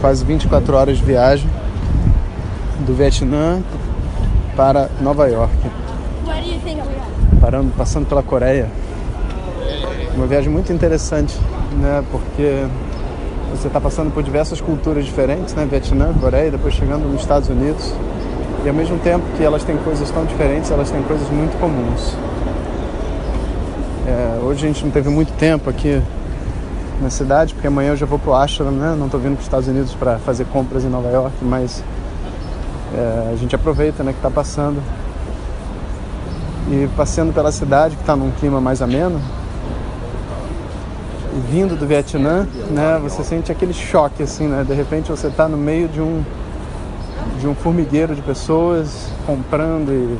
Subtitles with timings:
[0.00, 1.48] quase 24 horas de viagem
[2.86, 3.62] do Vietnã
[4.56, 5.54] para Nova York.
[7.40, 8.68] Parando, passando pela Coreia.
[10.14, 11.36] Uma viagem muito interessante,
[11.80, 12.02] né?
[12.10, 12.64] Porque
[13.50, 15.66] você está passando por diversas culturas diferentes, né?
[15.68, 17.92] Vietnã, Coreia, depois chegando nos Estados Unidos.
[18.64, 22.16] E ao mesmo tempo que elas têm coisas tão diferentes, elas têm coisas muito comuns.
[24.06, 26.02] É, hoje a gente não teve muito tempo aqui
[27.00, 28.94] na cidade, porque amanhã eu já vou pro Ashram, né?
[28.98, 31.82] Não estou vindo para os Estados Unidos para fazer compras em Nova York, mas
[32.94, 34.82] é, a gente aproveita, né, que está passando.
[36.70, 39.20] E passeando pela cidade, que está num clima mais ameno,
[41.34, 44.64] e vindo do Vietnã, né, você sente aquele choque, assim, né?
[44.66, 46.22] De repente você está no meio de um
[47.38, 50.18] de um formigueiro de pessoas comprando e,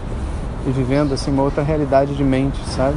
[0.69, 2.97] e vivendo assim uma outra realidade de mente, sabe?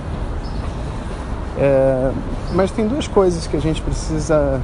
[1.57, 2.11] É,
[2.53, 4.61] mas tem duas coisas que a gente precisa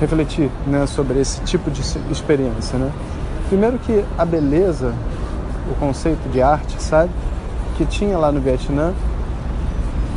[0.00, 2.78] refletir né, sobre esse tipo de experiência.
[2.78, 2.90] Né?
[3.48, 4.94] Primeiro que a beleza,
[5.70, 7.10] o conceito de arte, sabe,
[7.76, 8.92] que tinha lá no Vietnã,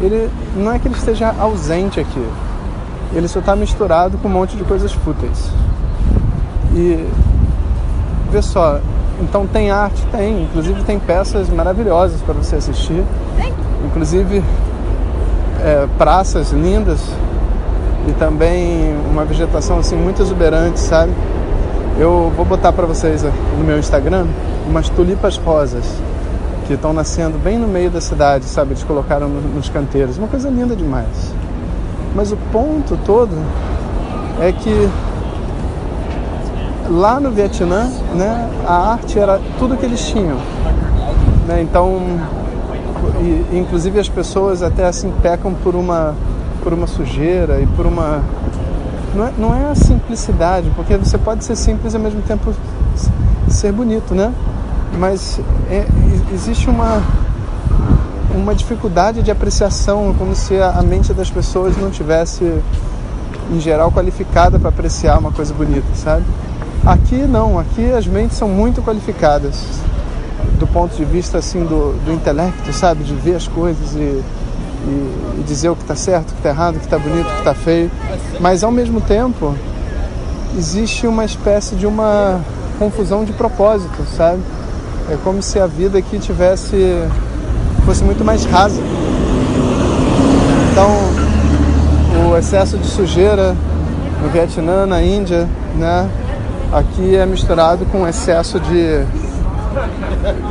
[0.01, 2.25] ele não é que ele esteja ausente aqui,
[3.13, 5.49] ele só está misturado com um monte de coisas fúteis.
[6.73, 7.07] E
[8.31, 8.81] vê só,
[9.21, 13.03] então tem arte, tem, inclusive tem peças maravilhosas para você assistir,
[13.85, 14.43] inclusive
[15.65, 16.99] é, praças lindas
[18.07, 21.11] e também uma vegetação assim muito exuberante, sabe?
[21.97, 24.27] Eu vou botar para vocês no meu Instagram
[24.67, 25.83] umas tulipas rosas
[26.67, 28.71] que estão nascendo bem no meio da cidade, sabe?
[28.71, 31.33] Eles colocaram nos canteiros, uma coisa linda demais.
[32.13, 33.35] Mas o ponto todo
[34.39, 34.89] é que
[36.91, 40.37] lá no Vietnã, né, a arte era tudo que eles tinham.
[41.47, 41.61] Né?
[41.61, 42.19] Então
[43.21, 46.15] e, inclusive as pessoas até assim pecam por uma
[46.63, 48.23] por uma sujeira e por uma
[49.13, 52.53] não é, não é a simplicidade, porque você pode ser simples e ao mesmo tempo
[53.47, 54.33] ser bonito, né?
[54.97, 55.39] Mas
[55.69, 55.85] é,
[56.33, 57.01] existe uma
[58.33, 62.43] uma dificuldade de apreciação, como se a mente das pessoas não tivesse
[63.51, 66.25] em geral qualificada para apreciar uma coisa bonita, sabe?
[66.85, 69.63] Aqui não, aqui as mentes são muito qualificadas
[70.59, 74.23] do ponto de vista assim do, do intelecto, sabe, de ver as coisas e, e,
[75.39, 77.31] e dizer o que está certo, o que está errado, o que está bonito, o
[77.31, 77.91] que está feio,
[78.39, 79.55] mas ao mesmo tempo
[80.57, 82.39] existe uma espécie de uma
[82.79, 84.41] confusão de propósito, sabe?
[85.09, 86.75] É como se a vida aqui tivesse
[87.85, 88.81] fosse muito mais rasa.
[90.71, 90.89] Então,
[92.29, 93.55] o excesso de sujeira
[94.21, 96.09] no Vietnã, na Índia, né?
[96.71, 99.05] Aqui é misturado com excesso de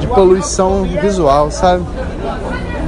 [0.00, 1.84] de poluição visual, sabe?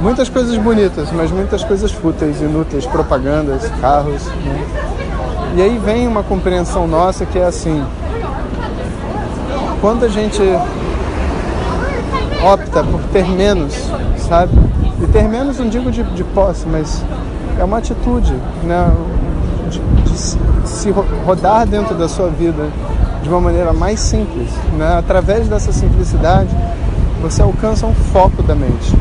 [0.01, 4.25] Muitas coisas bonitas, mas muitas coisas fúteis, inúteis, propagandas, carros.
[4.27, 4.67] Né?
[5.55, 7.83] E aí vem uma compreensão nossa que é assim:
[9.81, 10.41] quando a gente
[12.43, 13.73] opta por ter menos,
[14.17, 14.51] sabe?
[15.01, 17.03] E ter menos não digo de, de posse, mas
[17.59, 18.33] é uma atitude,
[18.63, 18.91] né?
[19.69, 20.17] De, de
[20.69, 20.91] se
[21.25, 22.67] rodar dentro da sua vida
[23.21, 24.49] de uma maneira mais simples.
[24.77, 24.97] Né?
[24.97, 26.49] Através dessa simplicidade,
[27.21, 28.95] você alcança um foco da mente.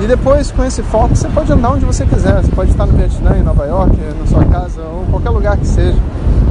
[0.00, 2.40] E depois, com esse foco, você pode andar onde você quiser.
[2.40, 5.66] Você pode estar no Vietnã, em Nova York, na sua casa, ou qualquer lugar que
[5.66, 5.98] seja.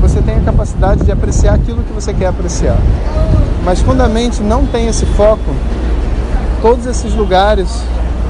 [0.01, 2.77] Você tem a capacidade de apreciar aquilo que você quer apreciar.
[3.63, 5.55] Mas quando a mente não tem esse foco,
[6.61, 7.81] todos esses lugares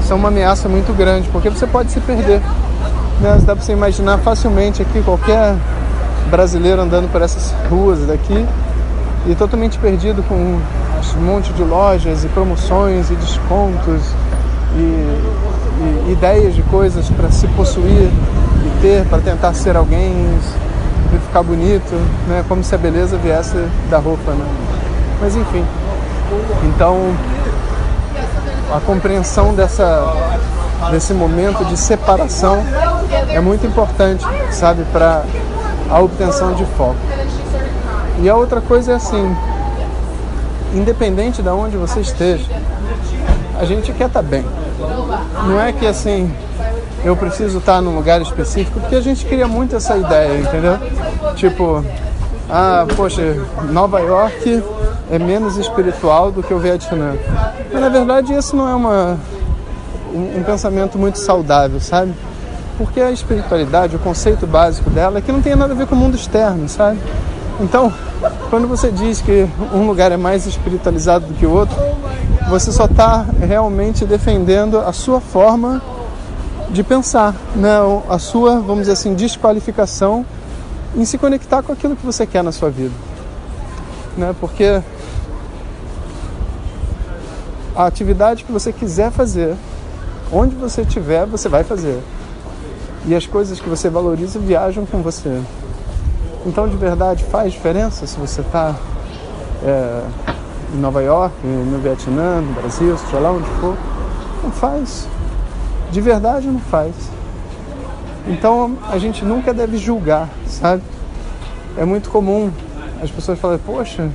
[0.02, 2.40] são uma ameaça muito grande, porque você pode se perder.
[3.20, 3.38] Né?
[3.44, 5.56] Dá para você imaginar facilmente aqui qualquer
[6.28, 8.46] brasileiro andando por essas ruas daqui
[9.26, 14.02] e totalmente perdido com um monte de lojas e promoções e descontos
[14.74, 18.10] e, e ideias de coisas para se possuir
[18.64, 20.12] e ter para tentar ser alguém
[21.12, 21.94] e ficar bonito,
[22.26, 22.44] né?
[22.48, 23.56] Como se a beleza viesse
[23.90, 24.44] da roupa, né?
[25.20, 25.64] Mas enfim,
[26.64, 27.14] então
[28.74, 30.14] a compreensão dessa
[30.90, 32.62] desse momento de separação
[33.28, 35.24] é muito importante, sabe, para
[35.90, 36.96] a obtenção de foco.
[38.20, 39.36] E a outra coisa é assim,
[40.74, 42.46] independente de onde você esteja,
[43.58, 44.44] a gente quer estar tá bem.
[45.46, 46.32] Não é que assim,
[47.04, 50.78] eu preciso estar tá num lugar específico, porque a gente cria muito essa ideia, entendeu?
[51.34, 51.84] Tipo,
[52.50, 53.36] ah, poxa,
[53.70, 54.62] Nova York
[55.10, 57.14] é menos espiritual do que o Vietnã.
[57.72, 59.18] Mas na verdade isso não é uma,
[60.12, 62.12] um, um pensamento muito saudável, sabe?
[62.78, 65.96] Porque a espiritualidade, o conceito básico dela é que não tem nada a ver com
[65.96, 67.00] o mundo externo, sabe?
[67.60, 67.92] Então,
[68.50, 71.76] quando você diz que um lugar é mais espiritualizado do que o outro,
[72.48, 75.82] você só está realmente defendendo a sua forma
[76.70, 77.78] de pensar, né?
[78.08, 80.24] a sua, vamos dizer assim, desqualificação
[80.94, 82.94] em se conectar com aquilo que você quer na sua vida.
[84.16, 84.32] Né?
[84.38, 84.80] Porque
[87.74, 89.56] a atividade que você quiser fazer,
[90.32, 92.00] onde você estiver, você vai fazer.
[93.06, 95.40] E as coisas que você valoriza viajam com você.
[96.46, 98.74] Então, de verdade, faz diferença se você está
[99.64, 100.02] é,
[100.74, 103.76] em Nova York, no Vietnã, no Brasil, seja lá onde for.
[104.42, 105.08] Não faz.
[105.90, 106.94] De verdade, não faz.
[108.26, 110.82] Então, a gente nunca deve julgar, sabe?
[111.76, 112.50] É muito comum
[113.02, 114.10] as pessoas falarem, poxa,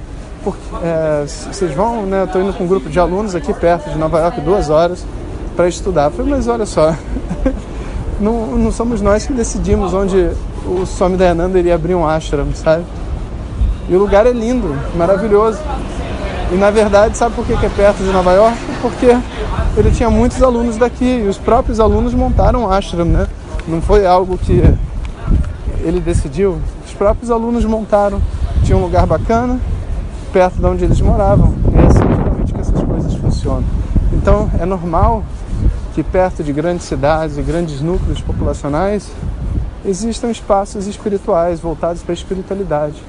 [0.83, 2.21] é, vocês vão, né?
[2.21, 5.05] Eu estou indo com um grupo de alunos aqui perto de Nova York, duas horas,
[5.55, 6.05] para estudar.
[6.05, 6.95] Eu falei, mas olha só,
[8.19, 10.29] não, não somos nós que decidimos onde
[10.65, 12.83] o Swami Dayananda iria abrir um ashram, sabe?
[13.89, 15.59] E o lugar é lindo, maravilhoso.
[16.51, 18.57] E na verdade, sabe por que é perto de Nova York?
[18.81, 19.17] Porque
[19.75, 23.27] ele tinha muitos alunos daqui e os próprios alunos montaram o ashram, né?
[23.67, 24.63] Não foi algo que
[25.81, 26.57] ele decidiu.
[26.85, 28.21] Os próprios alunos montaram.
[28.63, 29.59] Tinha um lugar bacana
[30.31, 31.53] perto de onde eles moravam.
[31.73, 33.63] E é assim geralmente que essas coisas funcionam.
[34.13, 35.23] Então é normal
[35.93, 39.11] que perto de grandes cidades e grandes núcleos populacionais
[39.85, 43.01] existam espaços espirituais voltados para a espiritualidade.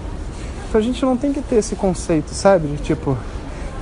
[0.69, 2.69] Então a gente não tem que ter esse conceito, sabe?
[2.69, 3.17] De tipo,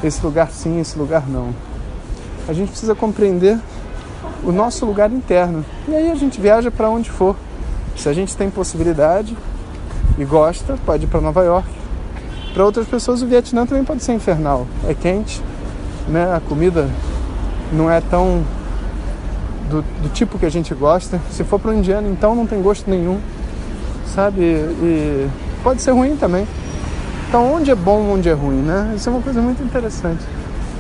[0.04, 1.50] esse lugar sim, esse lugar não.
[2.46, 3.58] A gente precisa compreender
[4.44, 5.64] o nosso lugar interno.
[5.88, 7.37] E aí a gente viaja para onde for.
[7.96, 9.37] Se a gente tem possibilidade
[10.19, 11.69] e gosta, pode ir para Nova York.
[12.52, 14.66] Para outras pessoas, o Vietnã também pode ser infernal.
[14.87, 15.43] É quente,
[16.08, 16.34] né?
[16.34, 16.88] A comida
[17.72, 18.44] não é tão
[19.72, 21.19] do, do tipo que a gente gosta.
[21.30, 23.19] Se for para o indiano, então não tem gosto nenhum,
[24.14, 24.40] sabe?
[24.40, 25.28] E
[25.62, 26.46] pode ser ruim também.
[27.28, 28.92] Então, onde é bom, onde é ruim, né?
[28.94, 30.22] Isso é uma coisa muito interessante.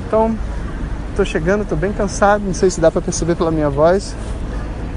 [0.06, 0.36] Então,
[1.10, 4.14] estou chegando, estou bem cansado, não sei se dá para perceber pela minha voz.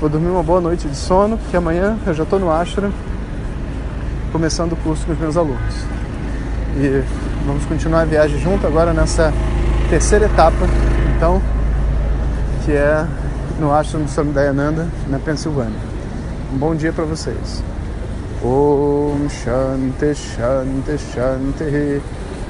[0.01, 2.91] Vou dormir uma boa noite de sono, porque amanhã eu já estou no Ashram,
[4.33, 5.75] começando o curso com os meus alunos.
[6.77, 7.01] E
[7.45, 9.33] vamos continuar a viagem junto agora nessa
[9.89, 10.67] terceira etapa,
[11.15, 11.41] então,
[12.65, 13.07] que é
[13.59, 14.33] no Ashram do Swami
[15.07, 15.79] na Pensilvânia.
[16.53, 17.63] Um bom dia para vocês.
[18.43, 22.01] Om Shanti Shanti Shanti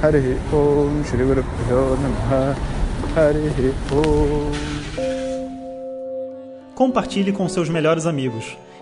[0.02, 1.44] Hari Om Shri Guru
[2.02, 2.56] Namaha
[3.14, 4.52] Hari Om
[6.74, 8.58] Compartilhe com seus melhores amigos.